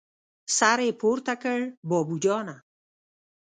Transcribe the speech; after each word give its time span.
سر 0.57 0.79
يې 0.85 0.91
پورته 1.01 1.33
کړ: 1.43 1.59
بابو 1.89 2.15
جانه! 2.23 2.55